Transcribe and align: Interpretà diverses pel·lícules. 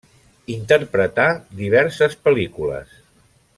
Interpretà 0.53 1.27
diverses 1.61 2.17
pel·lícules. 2.29 2.99